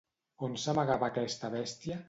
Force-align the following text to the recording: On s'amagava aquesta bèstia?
On 0.47 0.55
s'amagava 0.63 1.11
aquesta 1.13 1.55
bèstia? 1.61 1.99